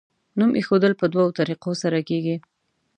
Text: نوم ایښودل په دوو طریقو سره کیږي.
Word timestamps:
نوم 0.39 0.51
ایښودل 0.59 0.93
په 0.99 1.05
دوو 1.13 1.35
طریقو 1.39 1.71
سره 1.83 1.99
کیږي. 2.09 2.35